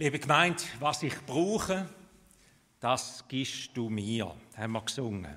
[0.00, 1.88] Liebe Gemeinde, was ich brauche,
[2.78, 5.36] das gibst du mir, haben wir gesungen.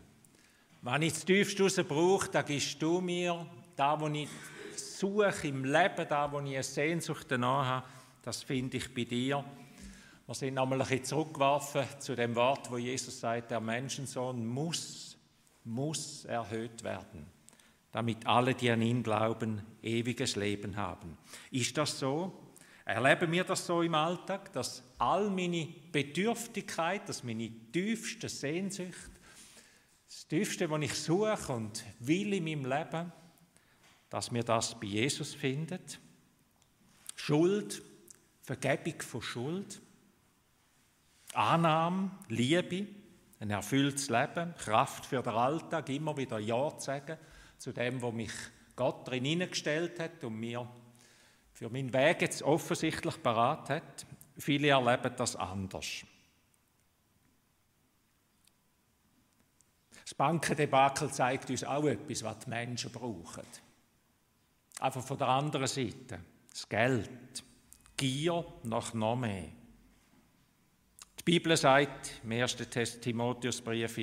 [0.84, 3.44] Wenn ich das tiefste raus brauche, dann gibst du mir,
[3.76, 4.29] da wo ich
[4.76, 7.88] suche im Leben, da wo ich eine Sehnsucht danach habe,
[8.21, 9.43] das finde ich bei dir.
[10.27, 15.18] Wir sind einmal ein bisschen zurückgeworfen zu dem Wort, wo Jesus sagt, der Menschensohn muss,
[15.64, 17.25] muss erhöht werden,
[17.91, 21.18] damit alle, die an ihn glauben, ewiges Leben haben.
[21.50, 22.41] Ist das so?
[22.92, 29.12] Erleben wir das so im Alltag, dass all meine Bedürftigkeit, dass meine tiefste Sehnsucht,
[30.05, 33.13] das tiefste, was ich suche und will in meinem Leben,
[34.09, 35.80] dass wir das bei Jesus finden?
[37.16, 37.82] Schuld,
[38.41, 39.82] Vergebung von Schuld,
[41.34, 42.88] Annahme, Liebe,
[43.40, 47.18] ein erfülltes Leben, Kraft für den Alltag, immer wieder Ja zu sagen
[47.58, 48.34] zu dem, wo mich
[48.76, 50.68] Gott drin hineingestellt hat und mir
[51.61, 54.07] für meinen Weg jetzt offensichtlich parat hat.
[54.35, 56.03] Viele erleben das anders.
[60.01, 63.43] Das Bankendebakel zeigt uns auch etwas, was die Menschen brauchen.
[64.79, 66.22] Einfach von der anderen Seite.
[66.50, 67.44] Das Geld.
[67.96, 69.50] Gier nach noch mehr.
[71.19, 72.57] Die Bibel sagt im 1.
[73.01, 74.00] Timotheusbrief,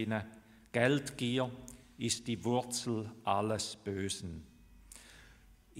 [0.70, 1.50] Geldgier
[1.96, 4.47] ist die Wurzel alles Bösen.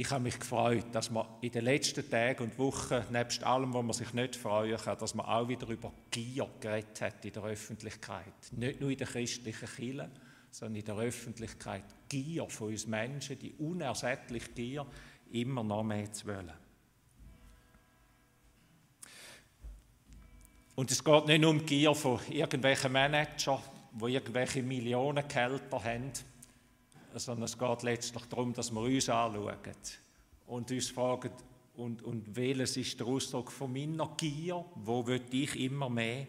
[0.01, 3.83] Ich habe mich gefreut, dass man in den letzten Tagen und Wochen, nebst allem, wo
[3.83, 7.43] man sich nicht freuen kann, dass man auch wieder über Gier geredet hat in der
[7.43, 8.53] Öffentlichkeit.
[8.53, 10.09] Nicht nur in der christlichen Kirche,
[10.53, 11.83] sondern in der Öffentlichkeit.
[12.09, 14.87] Gier von uns Menschen, die unersättliche Gier,
[15.33, 16.53] immer noch mehr zu wollen.
[20.77, 23.59] Und es geht nicht nur um Gier von irgendwelchen Managern,
[24.01, 26.13] die irgendwelche Millionengehälter haben,
[27.15, 29.59] sondern es geht letztlich darum, dass wir uns anschauen
[30.47, 31.31] und uns fragen,
[31.77, 34.65] und, und welches ist der Ausdruck von meiner Gier?
[34.75, 36.27] Wo will ich immer mehr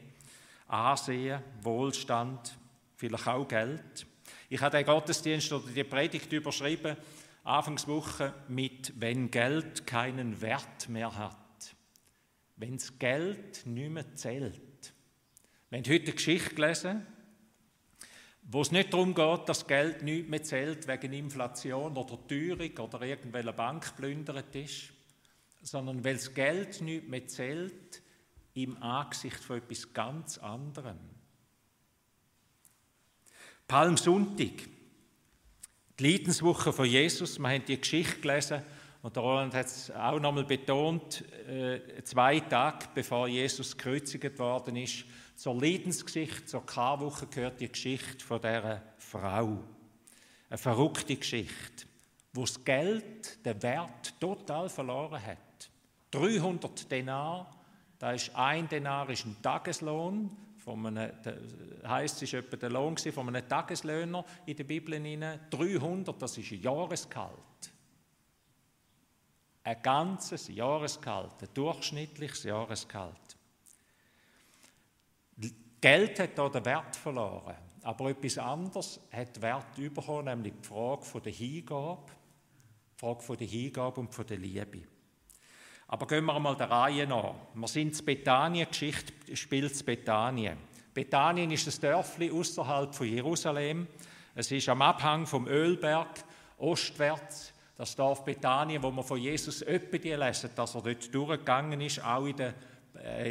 [0.68, 2.56] Ansehen, Wohlstand,
[2.96, 4.06] vielleicht auch Geld?
[4.48, 6.96] Ich habe den Gottesdienst oder die Predigt überschrieben,
[7.44, 11.36] Anfangswoche mit «Wenn Geld keinen Wert mehr hat».
[12.56, 14.94] Wenn das Geld nicht mehr zählt.
[15.70, 17.08] Wir haben heute eine Geschichte gelesen,
[18.52, 23.02] wo es nicht darum geht, dass Geld nicht mehr zählt wegen Inflation oder Teuerung oder
[23.04, 24.90] irgendwelcher Bank plündert ist,
[25.62, 28.02] sondern weil das Geld nicht mehr zählt
[28.56, 30.98] im Angesicht von etwas ganz anderem.
[33.68, 34.68] Palmsonntag,
[36.00, 38.64] die Leidenswoche von Jesus, wir haben die Geschichte gelesen
[39.04, 44.76] und der Roland hat es auch nochmal betont, äh, zwei Tage bevor Jesus gekreuzigt worden
[44.76, 45.06] ist,
[45.40, 49.64] zur Leidensgeschichte, zur Karwoche gehört die Geschichte von dieser Frau.
[50.50, 51.86] Eine verrückte Geschichte,
[52.34, 55.70] wo das Geld den Wert total verloren hat.
[56.12, 57.56] 300 Denar,
[57.98, 61.00] da ist ein Denar ist ein Tageslohn, von
[61.88, 65.40] heisst, es ist etwa der Lohn von einem Tageslöhner in der Bibel.
[65.50, 67.32] 300, das ist ein Jahresgehalt.
[69.64, 73.39] Ein ganzes Jahresgehalt, ein durchschnittliches Jahresgehalt.
[75.82, 81.22] Geld hat hier den Wert verloren, aber etwas anderes hat Wert bekommen, nämlich die Frage
[81.22, 82.12] der Hingabe,
[82.94, 84.82] die Frage der Hingabe und der Liebe.
[85.88, 87.34] Aber gehen wir einmal der Reihe nach.
[87.54, 90.58] Wir sind in Bethanien, die Geschichte spielt in Bethanien.
[90.94, 93.88] Bethanien ist ein Dörfli außerhalb von Jerusalem.
[94.36, 96.24] Es ist am Abhang vom Ölberg,
[96.58, 97.54] ostwärts.
[97.76, 102.26] Das Dorf Bethanien, wo man von Jesus öppe lesen, dass er dort durchgegangen ist, auch
[102.26, 102.54] in äh,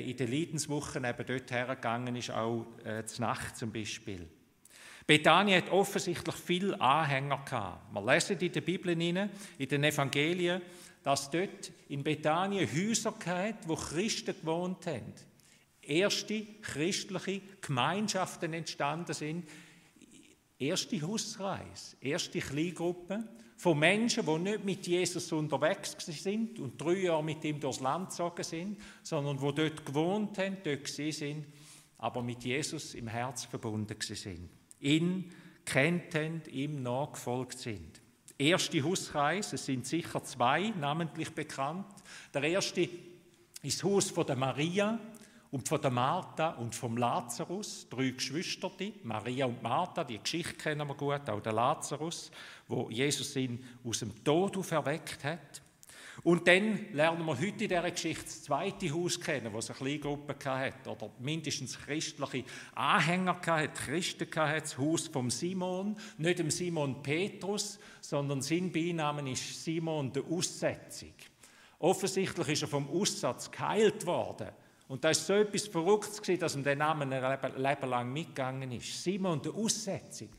[0.01, 4.29] in den Leidenswochen eben dort hergegangen ist, auch äh, zur Nacht zum Beispiel.
[5.07, 7.95] Bethanien hat offensichtlich viele Anhänger gehabt.
[7.95, 10.61] Wir lesen in der Bibel, in den Evangelien,
[11.03, 15.15] dass dort in Bethanien Häuser gab, wo Christen gewohnt haben.
[15.81, 19.49] Erste christliche Gemeinschaften entstanden sind.
[20.59, 23.27] Erste Hausreise, erste Kleingruppen
[23.59, 28.11] von Menschen, die nicht mit Jesus unterwegs sind und drei Jahre mit ihm durchs Land
[28.11, 31.45] gezogen sind, sondern die dort gewohnt haben, dort sind,
[31.99, 34.49] aber mit Jesus im Herz verbunden sind.
[34.79, 35.33] Ihn
[35.65, 38.01] kennt haben, ihm nachgefolgt sind.
[38.39, 41.87] Erste Hauskreis, es sind sicher zwei namentlich bekannt.
[42.33, 42.83] Der erste
[43.63, 45.01] ist das Haus von der Maria,
[45.51, 48.71] und von der Martha und vom Lazarus, drei Geschwister,
[49.03, 52.31] Maria und Martha, die Geschichte kennen wir gut, auch der Lazarus,
[52.67, 55.63] wo Jesus ihn aus dem Tod auferweckt hat.
[56.25, 59.79] Und dann lernen wir heute in dieser Geschichte das zweite Haus kennen, wo es eine
[59.79, 66.41] kleine Gruppe hatte, oder mindestens christliche Anhänger hatte, Christen hatte, das Haus vom Simon, nicht
[66.41, 71.15] dem Simon Petrus, sondern sein Beinamen ist Simon der Aussetzung.
[71.79, 74.49] Offensichtlich ist er vom Aussatz geheilt worden
[74.89, 78.73] Und da ist so etwas Verrücktes gewesen, dass ihm der Name ein Leben lang mitgegangen
[78.73, 79.05] ist.
[79.05, 80.31] Simon der Aussetzung.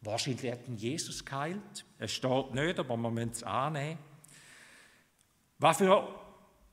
[0.00, 1.84] Wahrscheinlich hat ihn Jesus geheilt.
[1.98, 3.98] Es steht nicht, aber man muss es annehmen.
[5.58, 6.06] Was für,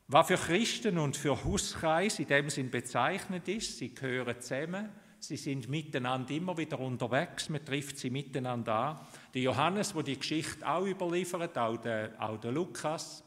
[0.08, 4.90] was für Christen und für Hauskreis in dem Sinn bezeichnet ist, sie gehören zusammen,
[5.20, 9.00] sie sind miteinander immer wieder unterwegs, man trifft sie miteinander an.
[9.34, 13.23] Der Johannes, wo die Geschichte auch überliefert, auch der, auch der Lukas,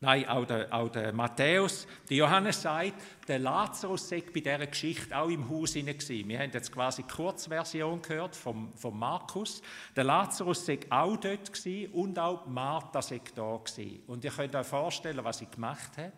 [0.00, 1.88] Nein, auch der, auch der Matthäus.
[2.08, 2.94] Der Johannes sagt,
[3.26, 6.28] der Lazarus sei bei dieser Geschichte auch im Haus gewesen.
[6.28, 9.60] Wir haben jetzt quasi die Kurzversion gehört vom, vom Markus.
[9.96, 14.04] Der Lazarus sei auch dort gewesen und auch Martha sei da gewesen.
[14.06, 16.12] Und ihr könnt euch vorstellen, was sie gemacht hat.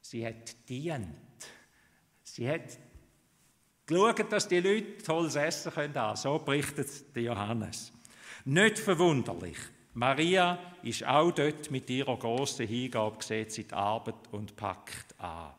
[0.00, 1.06] Sie hat dient.
[2.22, 2.78] Sie hat
[3.84, 6.16] geschaut, dass die Leute tolles Essen können.
[6.16, 7.92] So berichtet der Johannes.
[8.46, 9.58] Nicht verwunderlich.
[9.98, 15.50] Maria ist auch dort mit ihrer großen Hingabe gesetzt in die Arbeit und packt an.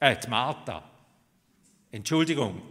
[0.00, 0.82] Äh, die Martha.
[1.90, 2.62] Entschuldigung.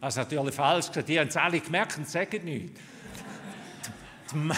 [0.00, 1.08] Das ist natürlich falsch gesagt.
[1.08, 2.80] Die haben es alle gemerkt und sagen nichts.
[4.32, 4.50] Die,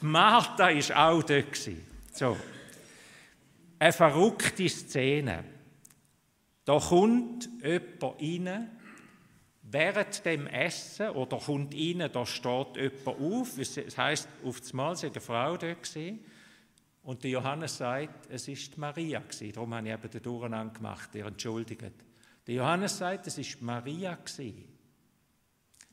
[0.00, 1.70] die Martha war auch dort.
[2.12, 2.36] So.
[3.80, 5.42] Eine verrückte Szene.
[6.64, 8.77] Da kommt jemand rein,
[9.70, 14.96] Während dem Essen oder kommt rein, da steht jemand auf, es heisst, auf das Mal
[14.96, 16.24] sei eine Frau dort gewesen,
[17.02, 19.52] und der Johannes sagt, es ist Maria gewesen.
[19.52, 21.82] Darum habe ich eben den Durcheinander gemacht, ihr entschuldigt.
[22.46, 24.64] Der Johannes sagt, es ist Maria gewesen.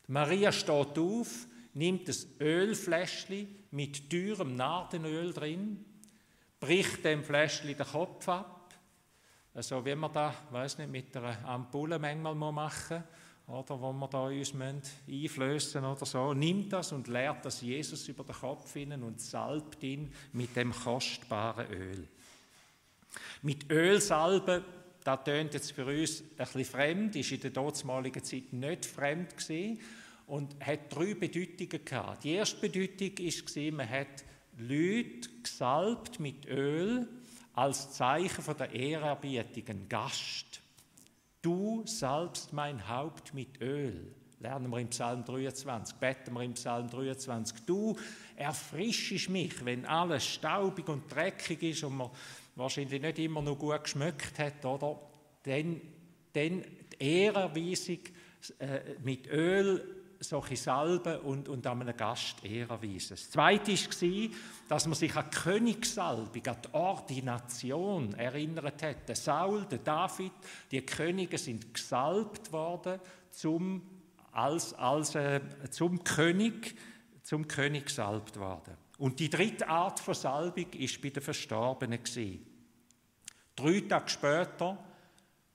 [0.07, 5.83] Maria steht auf, nimmt das Ölfläschchen mit teurem Nardenöl drin,
[6.61, 8.73] bricht dem Fläschchen den Kopf ab,
[9.55, 14.07] so wie man da, weiß nicht, mit einer Ampulle manchmal machen muss oder, wo wir
[14.07, 14.53] da uns
[15.07, 19.83] einflößen oder so, nimmt das und lehrt das Jesus über den Kopf hinein und salbt
[19.83, 22.07] ihn mit dem kostbaren Öl.
[23.43, 24.63] Mit Öl salben,
[25.03, 29.79] das tönt jetzt für uns ein fremd, ist in der damaligen Zeit nicht fremd gewesen
[30.25, 32.23] und hat drei Bedeutungen gehabt.
[32.23, 34.25] Die erste Bedeutung war, man hat
[34.57, 37.07] Leute gesalbt mit Öl
[37.53, 40.61] als Zeichen von der Ehrerbietung, ein Gast.
[41.45, 44.11] Du salbst mein Haupt mit Öl.
[44.39, 47.67] Lernen wir im Psalm 23, beten wir im Psalm 23.
[47.67, 47.95] Du
[48.35, 52.09] erfrischst mich, wenn alles staubig und dreckig ist und man
[52.55, 54.99] wahrscheinlich nicht immer noch gut geschmeckt hat, oder?
[55.43, 55.81] Dann,
[56.33, 56.63] dann
[56.99, 57.99] die Ehrerweisung
[58.57, 63.11] äh, mit Öl solche Salben und, und an einem Gast Ehre erweisen.
[63.11, 64.29] Das Zweite war,
[64.67, 69.07] dass man sich an die Königssalbung, an die Ordination erinnert hat.
[69.07, 70.31] Der Saul, der David,
[70.71, 72.99] die Könige sind gesalbt worden
[73.31, 73.81] zum,
[74.31, 76.75] als, als, äh, zum König,
[77.23, 78.77] zum König gesalbt worden.
[78.97, 81.99] Und die dritte Art von Salbung war bei den Verstorbenen.
[83.55, 84.77] Drei Tage später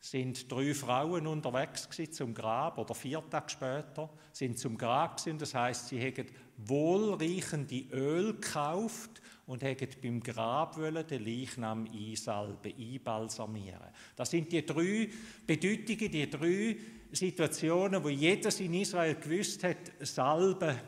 [0.01, 5.39] sind drei Frauen unterwegs zum Grab oder vier Tage später sind zum Grab gewesen.
[5.39, 6.27] Das heißt, sie hätten
[6.57, 13.89] wohlriechende Öl gekauft und hätten beim Grab wollen den Leichnam einsalben, einbalsamieren.
[14.17, 15.11] Das sind die drei
[15.47, 16.77] Bedeutungen, die drei
[17.13, 20.79] Situationen, wo jedes in Israel gewusst hat, Salben,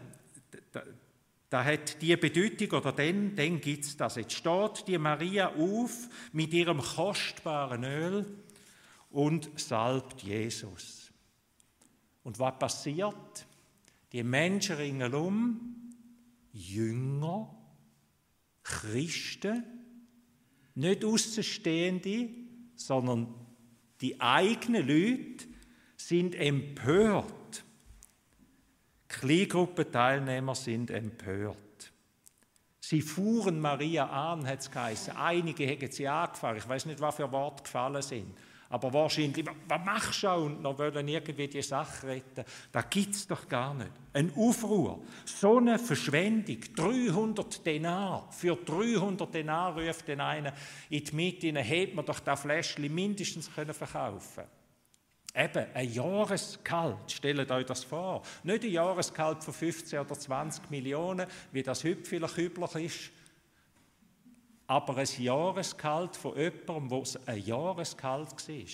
[0.71, 0.83] da,
[1.51, 4.17] da hat die Bedeutung oder dann, dann gibt es das.
[4.17, 8.27] Jetzt steht die Maria auf mit ihrem kostbaren Öl
[9.13, 11.13] und salbt Jesus.
[12.23, 13.47] Und was passiert?
[14.13, 15.93] Die Menschen ringsherum,
[16.53, 17.55] Jünger,
[18.63, 19.65] Christen,
[20.75, 22.29] nicht Außenstehende,
[22.75, 23.35] sondern
[24.01, 25.47] die eigenen Leute
[25.97, 27.65] sind empört.
[29.09, 31.57] Kleingruppenteilnehmer sind empört.
[32.81, 35.17] Sie fuhren Maria an, hat es geheißen.
[35.17, 36.57] Einige haben sie angefahren.
[36.57, 38.35] Ich weiß nicht, was für Worte gefallen sind.
[38.73, 42.43] Aber wahrscheinlich, was machst du und noch wollen irgendwie die Sache retten?
[42.73, 43.91] Das gibt es doch gar nicht.
[44.15, 50.53] Ein Aufruhr, so eine Verschwendung, 300 Denar, für 300 Denar ruft den einen
[50.89, 54.45] in die Mitte, hätte man doch das Fläschchen mindestens können verkaufen
[55.35, 58.23] Eben, ein Jahresgehalt, stellt euch das vor.
[58.43, 63.11] Nicht ein Jahresgehalt von 15 oder 20 Millionen, wie das heute vielleicht üblich ist,
[64.73, 68.65] aber ein Jahresgehalt von jemandem, wo es ein Jahresgehalt war.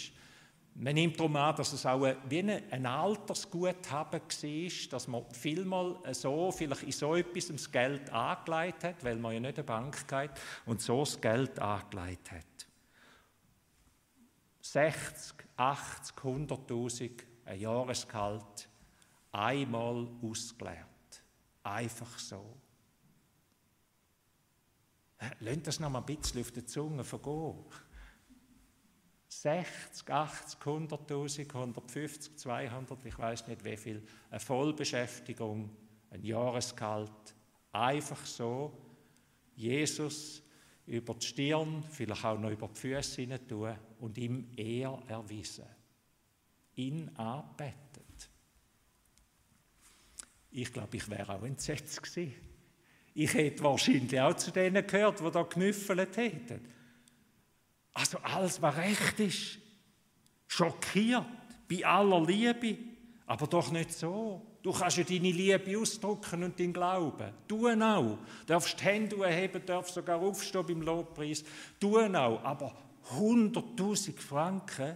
[0.76, 6.52] Man nimmt darum an, dass es auch wie ein Altersguthaben war, dass man vielmal so,
[6.52, 10.31] vielleicht in so etwas das Geld angelegt hat, weil man ja nicht eine Bank geht
[10.67, 12.45] und so das Geld angelegt hat.
[14.61, 17.11] 60, 80, 100'000,
[17.45, 18.69] ein Jahresgehalt,
[19.33, 21.25] einmal ausgeleert.
[21.64, 22.55] Einfach so.
[25.41, 27.65] Lasst das noch mal ein bisschen auf der Zunge vergehen.
[29.29, 35.71] 60, 80, 100.000, 150, 200, ich weiß nicht wie viel, eine Vollbeschäftigung,
[36.11, 37.35] ein Jahresgehalt,
[37.73, 38.73] einfach so
[39.55, 40.43] Jesus
[40.87, 45.67] über die Stirn, vielleicht auch noch über die Füße hinein tun und ihm Ehr erweisen.
[46.75, 47.99] Ihn anbeten.
[50.51, 52.35] Ich glaube, ich wäre auch entsetzt gewesen.
[53.21, 56.61] Ich hätte wahrscheinlich auch zu denen gehört, die da genüffelt hätten.
[57.93, 59.59] Also alles, was recht ist,
[60.47, 61.27] schockiert,
[61.69, 62.79] bei aller Liebe,
[63.27, 64.47] aber doch nicht so.
[64.63, 67.33] Du kannst ja deine Liebe ausdrücken und deinen Glauben.
[67.49, 68.19] Du auch.
[68.19, 71.43] Du darfst die Hände erheben, darfst sogar aufstehen beim Lobpreis.
[71.81, 72.45] Du auch.
[72.45, 72.73] Aber
[73.17, 74.95] 100.000 Franken,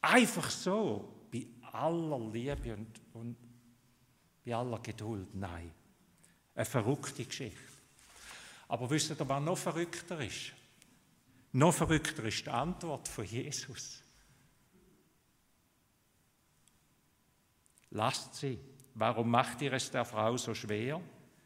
[0.00, 3.36] einfach so, bei aller Liebe und, und
[4.42, 5.75] bei aller Geduld, nein.
[6.56, 7.60] Eine verrückte Geschichte.
[8.68, 10.52] Aber wisst ihr, was noch verrückter ist?
[11.52, 14.02] Noch verrückter ist die Antwort von Jesus.
[17.90, 18.58] Lasst sie.
[18.94, 21.00] Warum macht ihr es der Frau so schwer?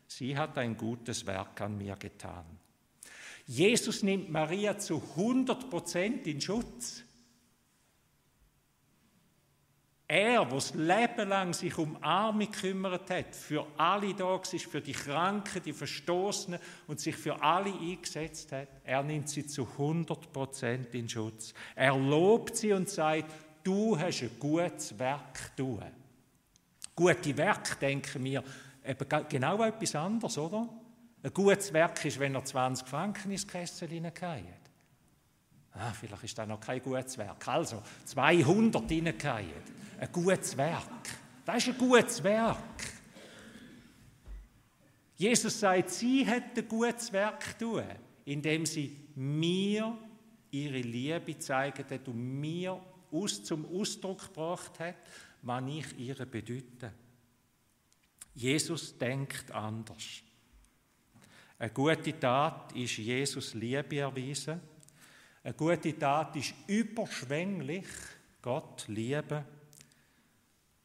[0.06, 2.44] Sie hat ein gutes Werk an mir getan.
[3.46, 7.02] Jesus nimmt Maria zu 100 Prozent in Schutz.
[10.12, 14.80] Er, der das Leben lang sich um Arme gekümmert hat, für alle da war, für
[14.80, 20.32] die Kranken, die Verstoßenen und sich für alle eingesetzt hat, er nimmt sie zu 100
[20.32, 21.54] Prozent in Schutz.
[21.76, 25.84] Er lobt sie und sagt, du hast ein gutes Werk tun.
[26.96, 28.42] Gute Werk, denken wir,
[28.84, 30.68] eben genau etwas anderes, oder?
[31.22, 34.58] Ein gutes Werk ist, wenn er 20 Franken ins Kessel hineingeht.
[35.74, 37.46] Ah, vielleicht ist das noch kein gutes Werk.
[37.46, 39.80] Also, 200 hineingehen.
[40.00, 41.10] Ein gutes Werk.
[41.44, 42.56] Das ist ein gutes Werk.
[45.14, 47.84] Jesus sagt, sie hat ein gutes Werk tun,
[48.24, 49.98] indem sie mir
[50.50, 52.80] ihre Liebe gezeigt hat und mir
[53.12, 54.96] aus, zum Ausdruck gebracht hat,
[55.42, 56.94] was ich ihr bedeute.
[58.34, 60.22] Jesus denkt anders.
[61.58, 64.62] Eine gute Tat ist Jesus Liebe erweisen.
[65.44, 67.86] Eine gute Tat ist überschwänglich
[68.40, 69.59] Gott lieben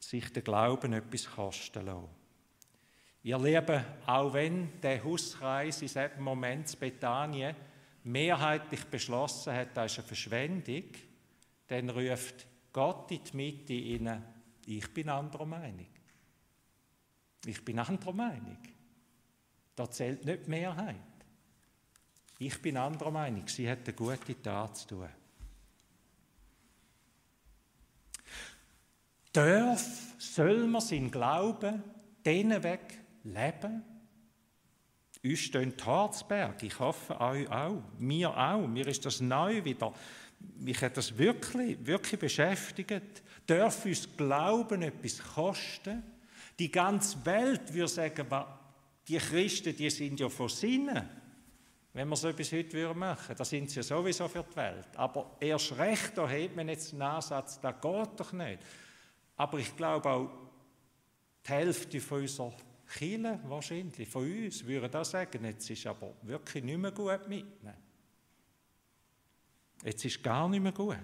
[0.06, 2.10] sich der Glauben etwas kosten lassen.
[3.24, 7.56] Ihr Lieben, auch wenn der Hauskreis in diesem Moment in Bethanien
[8.04, 10.84] mehrheitlich beschlossen hat, das ist eine Verschwendung,
[11.68, 14.24] dann ruft Gott in die Mitte ihnen,
[14.68, 15.88] ich bin anderer Meinung.
[17.46, 18.58] Ich bin anderer Meinung.
[19.76, 20.96] Da zählt nicht die Mehrheit.
[22.38, 23.48] Ich bin anderer Meinung.
[23.48, 25.10] Sie hat eine gute Tat zu tun.
[29.36, 29.86] Darf,
[30.18, 31.84] soll man seinen Glauben
[32.25, 33.84] denen weg leben?
[35.24, 38.68] Uns stehen die Harzberg, ich hoffe euch auch, mir auch.
[38.68, 39.92] Mir ist das neu wieder,
[40.58, 43.24] mich hat das wirklich, wirklich beschäftigt.
[43.48, 46.04] Darf uns Glauben etwas kosten?
[46.60, 48.27] Die ganze Welt würde sagen,
[49.08, 51.10] die Christen, die sind ja von Sinnen.
[51.94, 54.88] Wenn wir so etwas heute machen würden, da sind sie ja sowieso für die Welt.
[54.96, 58.60] Aber erst recht, da hat man jetzt einen Ansatz, das geht doch nicht.
[59.38, 60.30] Aber ich glaube auch,
[61.46, 62.54] die Hälfte von unserer
[62.88, 67.77] Kirche, wahrscheinlich, von uns, würde das sagen, jetzt ist aber wirklich nicht mehr gut mitnehmen.
[69.84, 70.96] Jetzt ist gar nicht mehr gut.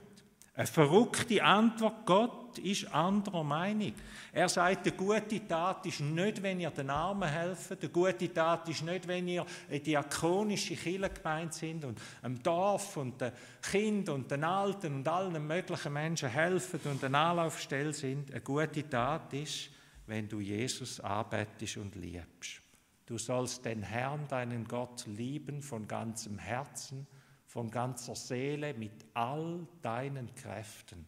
[0.62, 3.94] Eine verrückte Antwort, Gott ist anderer Meinung.
[4.32, 8.70] Er sagt, die gute Tat ist nicht, wenn ihr den Armen helft, die gute Tat
[8.70, 14.18] ist nicht, wenn ihr eine diakonische Kirche gemeint sind und einem Dorf und den Kindern
[14.18, 18.30] und den Alten und allen möglichen Menschen helfen und eine Anlaufstelle sind.
[18.30, 19.72] Eine gute Tat ist,
[20.06, 22.62] wenn du Jesus arbeitest und liebst.
[23.08, 27.08] Du sollst den Herrn, deinen Gott, lieben von ganzem Herzen,
[27.52, 31.06] von ganzer Seele, mit all deinen Kräften.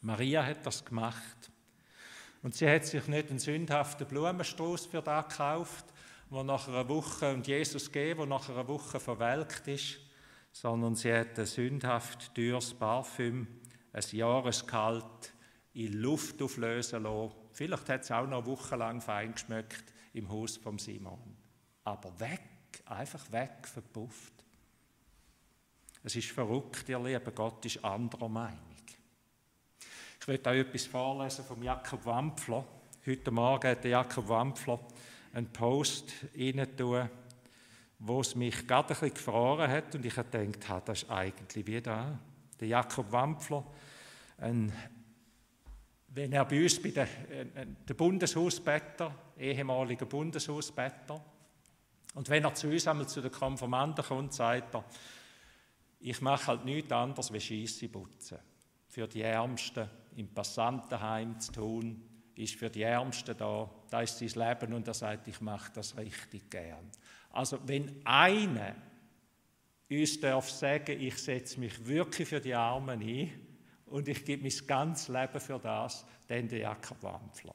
[0.00, 1.50] Maria hat das gemacht.
[2.42, 5.84] Und sie hat sich nicht einen sündhaften Blumenstrauß für das gekauft,
[6.30, 9.98] wo nach einer Woche und Jesus gegeben, wo nach einer Woche verwelkt ist,
[10.50, 13.46] sondern sie hat ein sündhaft teures Parfüm,
[13.92, 15.34] ein Jahreskalt
[15.74, 17.34] in Luft auflösen lassen.
[17.52, 21.36] Vielleicht hat es auch noch wochenlang fein geschmeckt im Haus vom Simon.
[21.84, 22.40] Aber weg,
[22.86, 24.41] einfach weg, verpufft.
[26.04, 28.58] Es ist verrückt, ihr Lieben, Gott ist anderer Meinung.
[30.20, 32.64] Ich möchte auch etwas vorlesen vom Jakob Wampfler.
[33.06, 34.80] Heute Morgen hat Jakob Wampfler
[35.32, 36.12] einen Post
[36.76, 37.08] tun,
[38.00, 41.66] wo es mich gerade ein bisschen gefroren hat und ich habe gedacht, das ist eigentlich
[41.68, 42.18] wie da.
[42.58, 43.64] Der Jakob Wampfler,
[44.38, 44.72] ein,
[46.08, 47.06] wenn er bei uns bei äh,
[47.88, 51.24] der Bundeshausbetter, ehemaliger Bundeshausbetter,
[52.14, 54.84] Und wenn er zu uns einmal zu den Konformanten kommt, sagt er,
[56.02, 58.38] ich mache halt nichts anderes wie Scheisse putzen.
[58.88, 62.02] Für die Ärmsten im Passantenheim zu tun,
[62.34, 63.70] ist für die Ärmsten da.
[63.90, 66.90] Da ist sein Leben und er sagt, ich mache das richtig gern.
[67.30, 68.74] Also wenn einer
[69.90, 73.30] uns darf sagen, ich setze mich wirklich für die Armen ein
[73.86, 77.54] und ich gebe mein ganzes Leben für das, dann der Jakob Wampfler.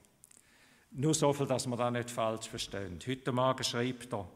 [0.91, 2.99] Nur so viel, dass wir das nicht falsch verstehen.
[3.05, 4.27] Heute Morgen schreibt er,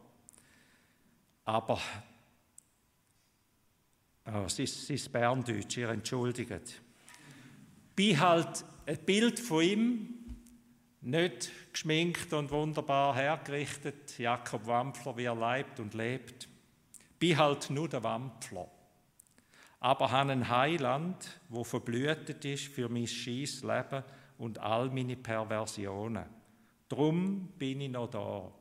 [1.45, 1.79] aber
[4.25, 6.81] oh, es ist, es ist Berndeutsch, ihr entschuldigt.
[7.95, 10.21] Bin halt ein Bild von ihm,
[11.01, 16.47] nicht geschminkt und wunderbar hergerichtet, Jakob Wampfler, wie er leibt und lebt.
[17.19, 18.69] Bin halt nur der Wampfler.
[19.79, 24.03] Aber habe ein Heiland, wo verblühtet ist für mein scheiß Leben
[24.37, 26.25] und all meine Perversionen.
[26.87, 28.51] Drum bin ich noch da.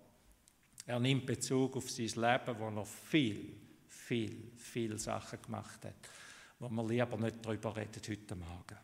[0.87, 3.60] Er nimmt Bezug auf sein Leben, wo er viel,
[4.11, 5.95] viel, viel Sachen gemacht hat,
[6.59, 8.79] wo wir lieber nicht darüber reden heute Morgen.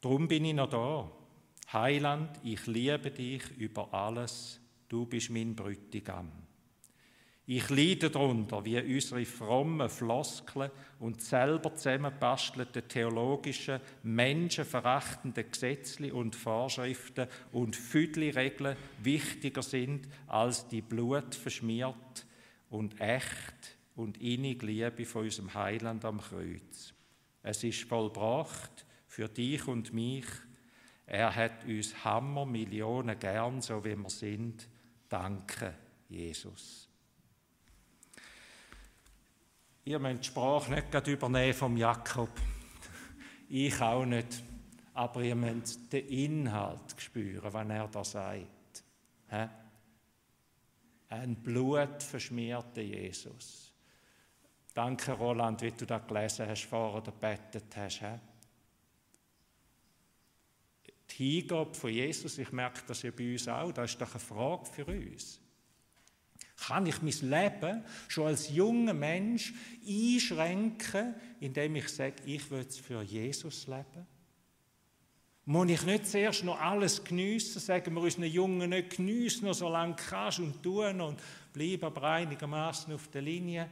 [0.00, 1.08] Drum bin ich noch da.
[1.72, 4.60] Heiland, ich liebe dich über alles.
[4.88, 6.32] Du bist mein Brütigam.
[7.46, 17.28] Ich leide darunter, wie unsere frommen Floskeln und selber zusammenbastelten theologischen, menschenverachtenden Gesetze und Vorschriften
[17.52, 22.26] und Füdli-Regeln wichtiger sind als die blutverschmiert
[22.74, 26.92] und echt und innige Liebe von unserem Heiland am Kreuz.
[27.42, 30.26] Es ist vollbracht für dich und mich.
[31.06, 34.68] Er hat uns Hammer Millionen gern, so wie wir sind.
[35.08, 35.74] Danke,
[36.08, 36.88] Jesus.
[39.84, 42.30] Ihr müsst die Sprache nicht gerade übernehmen vom Jakob.
[43.48, 44.42] Ich auch nicht.
[44.94, 48.82] Aber ihr müsst den Inhalt spüren, wenn er da sagt.
[51.20, 53.72] Ein blutverschmierter Jesus.
[54.74, 58.02] Danke, Roland, wie du das gelesen hast, vorher oder betet hast.
[61.10, 64.20] Die Hingabe von Jesus, ich merke das ja bei uns auch, das ist doch eine
[64.20, 65.40] Frage für uns.
[66.66, 69.54] Kann ich mein Leben schon als junger Mensch
[69.86, 74.06] einschränken, indem ich sage, ich will es für Jesus leben?
[75.46, 79.68] Muss ich nicht zuerst noch alles geniessen, sagen wir unseren Jungen nicht geniessen, noch so
[79.68, 81.20] lange kannst und tun und
[81.52, 83.68] bleib aber einigermaßen auf der Linie?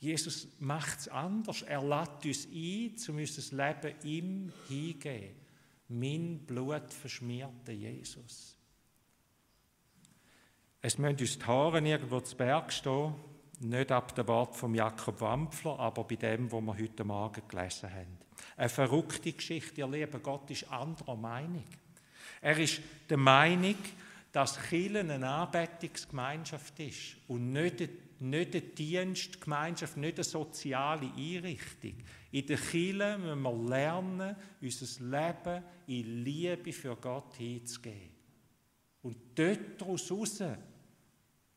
[0.00, 1.62] Jesus macht es anders.
[1.62, 5.36] Er lädt uns ein, zu unser Leben ihm hingeben.
[5.88, 8.56] Mein Blut verschmierter Jesus.
[10.80, 13.14] Es müssen uns die Haare irgendwo zu Berg stehen,
[13.60, 17.92] nicht ab dem Wort von Jakob Wampfler, aber bei dem, wo wir heute Morgen gelesen
[17.92, 18.18] haben.
[18.56, 21.64] Eine verrückte Geschichte, ihr lieben Gott ist anderer Meinung.
[22.40, 23.76] Er ist der Meinung,
[24.32, 27.80] dass Kirche eine Anbetungsgemeinschaft ist und nicht,
[28.20, 31.94] nicht eine Dienstgemeinschaft, nicht eine soziale Einrichtung.
[32.30, 38.10] In der Kirche müssen wir lernen, unser Leben in Liebe für Gott hinzugeben.
[39.02, 40.06] Und dort daraus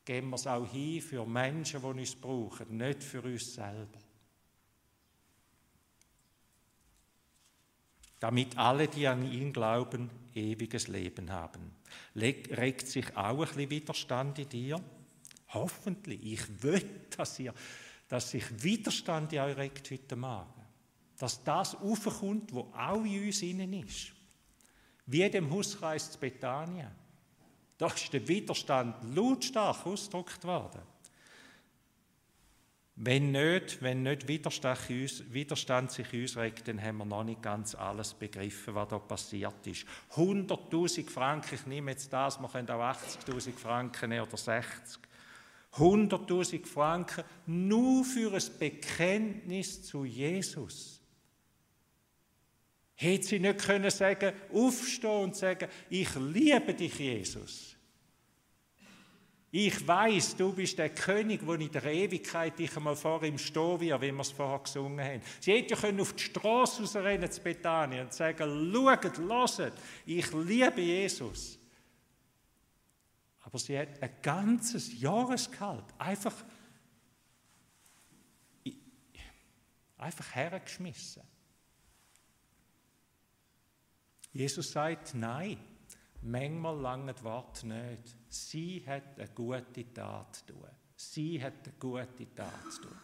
[0.04, 3.98] geben wir es auch hin für Menschen, die uns brauchen, nicht für uns selber.
[8.18, 11.72] Damit alle, die an ihn glauben, ewiges Leben haben.
[12.14, 14.80] Regt sich auch ein bisschen Widerstand in dir?
[15.48, 16.20] Hoffentlich.
[16.22, 17.52] Ich will, dass, ihr,
[18.08, 20.62] dass sich Widerstand in euch regt heute Morgen.
[21.18, 24.12] Dass das aufkommt, wo auch in uns innen ist.
[25.06, 27.01] Wie in dem Hauskreis zu Bethanien.
[27.82, 30.82] Da ist der Widerstand lautstark ausgedrückt worden.
[32.94, 38.14] Wenn nicht, wenn nicht Widerstand sich uns regt, dann haben wir noch nicht ganz alles
[38.14, 39.84] begriffen, was da passiert ist.
[40.14, 45.00] 100.000 Franken, ich nehme jetzt das, wir können auch 80.000 Franken nehmen oder 60.
[45.74, 51.01] 100.000 Franken nur für ein Bekenntnis zu Jesus.
[52.94, 57.76] Hätte sie nicht können sagen, aufstehen und sagen, ich liebe dich, Jesus.
[59.54, 63.80] Ich weiß, du bist der König, wo in der Ewigkeit dich einmal vor ihm stehen
[63.80, 65.20] wird, wie wir es vorher gesungen haben.
[65.40, 69.18] Sie hätten ja auf die Straße rausrennen zu Bethanien und sagen, schaut,
[69.58, 69.74] hört,
[70.06, 71.58] ich liebe Jesus.
[73.42, 76.34] Aber sie hat ein ganzes Jahresgehalt einfach,
[79.98, 81.24] einfach hergeschmissen.
[84.32, 85.58] Jesus sagt, nein,
[86.22, 88.16] manchmal lange Wort nicht.
[88.28, 90.68] Sie hat eine gute Tat zu tun.
[90.96, 92.96] Sie hat eine gute Tat zu tun.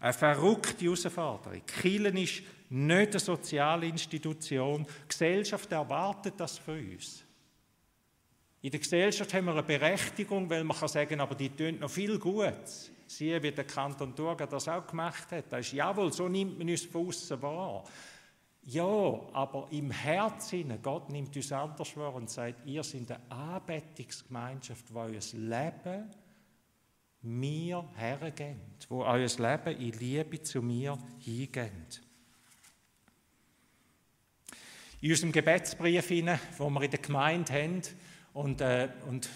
[0.00, 1.62] Eine verrückte Herausforderung.
[1.66, 4.84] Kielen ist nicht eine soziale Institution.
[4.84, 7.24] Die Gesellschaft erwartet das von uns.
[8.60, 11.90] In der Gesellschaft haben wir eine Berechtigung, weil man kann sagen, aber die tun noch
[11.90, 12.90] viel Gutes.
[13.06, 15.44] Siehe, wie der Kanton Thurgau das auch gemacht hat.
[15.50, 17.84] Das ist, jawohl, so nimmt man uns von außen wahr.
[18.70, 24.92] Ja, aber im Herzen, Gott nimmt uns anders wahr und sagt, ihr seid eine Anbetungsgemeinschaft,
[24.92, 26.10] wo euer Leben
[27.22, 32.02] mir hergeht, wo euer Leben in Liebe zu mir hingeht.
[35.00, 37.80] In unserem Gebetsbrief, den wir in der Gemeinde haben
[38.34, 39.30] und, äh, und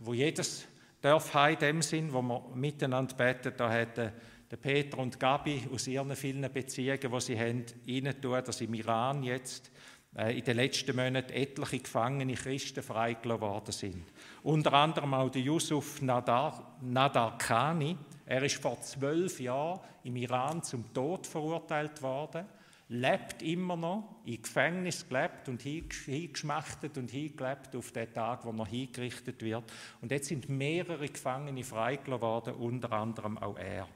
[0.00, 0.66] wo jedes
[1.00, 4.10] Dorf in dem Sinn, wo wir miteinander beten, da hat äh,
[4.52, 8.74] der Peter und Gabi aus ihren vielen Beziehungen, die sie haben, ihnen tun, dass im
[8.74, 9.70] Iran jetzt
[10.14, 14.04] äh, in den letzten Monaten etliche gefangene Christen freigelassen worden sind.
[14.42, 17.96] Unter anderem auch der Yusuf Nadar, Nadar Khani.
[18.26, 22.44] Er ist vor zwölf Jahren im Iran zum Tod verurteilt worden,
[22.88, 28.66] lebt immer noch, im Gefängnis gelebt und hingeschmachtet und hingelebt auf den Tag, wo er
[28.66, 29.64] hingerichtet wird.
[30.02, 33.88] Und jetzt sind mehrere Gefangene freigelassen worden, unter anderem auch er.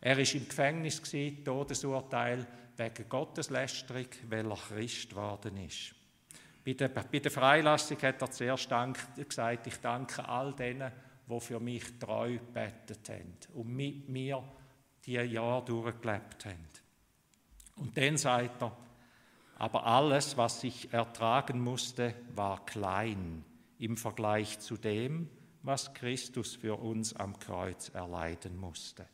[0.00, 1.02] Er war im Gefängnis,
[1.44, 5.94] Todesurteil wegen Gotteslästerung, weil er Christ geworden ist.
[6.64, 8.68] Bei der, bei der Freilassung hat er zuerst
[9.16, 10.92] gesagt, ich danke all denen,
[11.28, 14.42] die für mich treu gebetet haben und mit mir
[15.04, 16.68] die Jahre durchgelebt haben.
[17.76, 18.76] Und dann sagt er,
[19.56, 23.44] aber alles, was ich ertragen musste, war klein
[23.78, 25.28] im Vergleich zu dem,
[25.62, 29.06] was Christus für uns am Kreuz erleiden musste.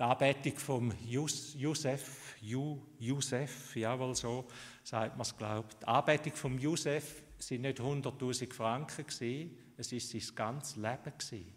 [0.00, 4.46] Die Anbetung vom Josef, Josef, jawohl so
[4.82, 5.82] sagt man es glaubt.
[5.82, 11.52] Die Anbetung vom Josef sind nicht 100.000 Franken gewesen, es ist sein ganzes Leben gewesen.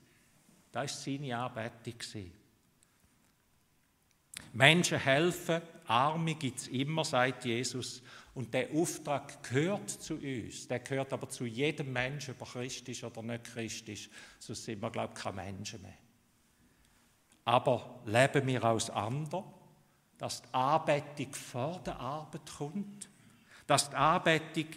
[0.73, 2.33] Das ist seine Anbetung gewesen.
[4.51, 8.03] Menschen helfen, Arme gibt es immer, sagt Jesus.
[8.33, 10.67] Und der Auftrag gehört zu uns.
[10.67, 14.09] Der gehört aber zu jedem Menschen, ob er christlich oder nicht christlich.
[14.37, 16.02] Sonst sind wir, glaube ich, keine Menschen mehr.
[17.45, 19.43] Aber leben wir aus anders,
[20.17, 23.09] dass die Anbetung vor der Arbeit kommt,
[23.67, 24.67] dass die Anbetung,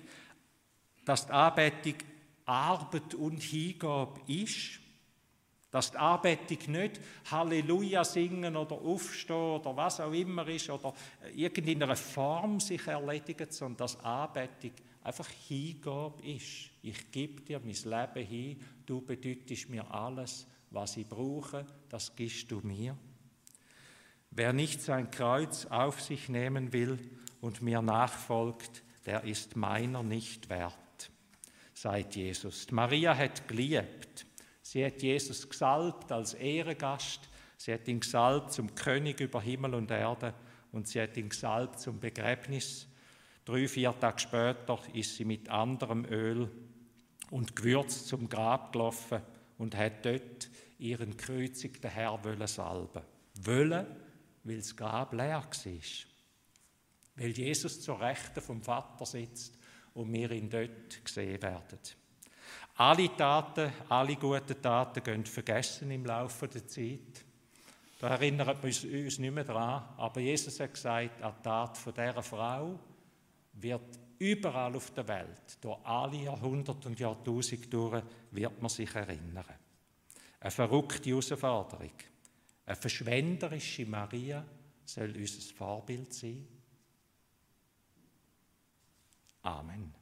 [1.04, 1.94] dass die Anbetung
[2.46, 4.78] Arbeit und Hingabe ist,
[5.70, 7.00] dass die Anbetung nicht
[7.30, 10.94] Halleluja singen oder aufstehen oder was auch immer ist oder
[11.34, 16.70] irgendeiner Form sich erledigt, sondern dass Anbetung einfach Hingabe ist.
[16.82, 22.50] Ich gebe dir mein Leben hin, du bedeutest mir alles was ich brauche, das gibst
[22.50, 22.96] du mir.
[24.30, 26.98] Wer nicht sein Kreuz auf sich nehmen will
[27.40, 31.10] und mir nachfolgt, der ist meiner nicht wert,
[31.72, 32.70] sagt Jesus.
[32.70, 34.26] Maria hat geliebt.
[34.62, 37.28] Sie hat Jesus gesalbt als Ehrengast.
[37.56, 40.34] Sie hat ihn gesalbt zum König über Himmel und Erde
[40.72, 42.88] und sie hat ihn gesalbt zum Begräbnis.
[43.44, 46.50] Drei, vier Tage später ist sie mit anderem Öl
[47.30, 49.22] und Gewürz zum Grab gelaufen
[49.56, 53.02] und hat dort ihren kreuzigten Herr wollen salben.
[53.42, 53.86] Wollen,
[54.44, 55.72] weil das Grab leer war.
[57.16, 59.58] Weil Jesus zur Rechten vom Vater sitzt
[59.94, 61.78] und wir ihn dort gesehen werden.
[62.76, 67.24] Alle Taten, alle guten Taten gehen vergessen im Laufe der Zeit.
[67.98, 69.82] Da erinnert wir uns nicht mehr daran.
[69.96, 72.78] Aber Jesus hat gesagt, an die Tat von dieser Frau
[73.54, 79.44] wird überall auf der Welt, durch alle Jahrhunderte und Jahrtausende durch, wird man sich erinnern.
[80.40, 81.92] Eine verrückte Herausforderung.
[82.66, 84.44] Eine verschwenderische Maria
[84.84, 86.46] soll unser Vorbild sein.
[89.42, 89.95] Amen.